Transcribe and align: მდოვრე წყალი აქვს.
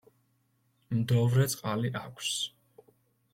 მდოვრე 1.01 1.45
წყალი 1.55 1.93
აქვს. 2.01 2.33